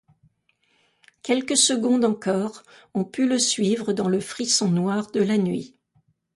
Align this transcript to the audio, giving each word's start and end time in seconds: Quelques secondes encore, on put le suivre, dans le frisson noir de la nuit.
Quelques 1.21 1.55
secondes 1.57 2.03
encore, 2.05 2.63
on 2.95 3.03
put 3.03 3.27
le 3.27 3.37
suivre, 3.37 3.93
dans 3.93 4.07
le 4.09 4.19
frisson 4.19 4.67
noir 4.71 5.11
de 5.11 5.21
la 5.21 5.37
nuit. 5.37 5.75